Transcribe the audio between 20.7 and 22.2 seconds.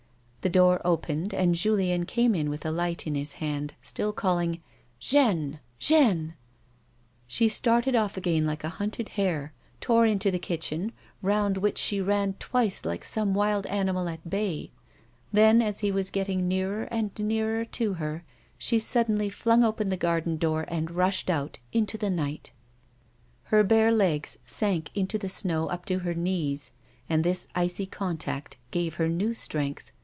rushed out into the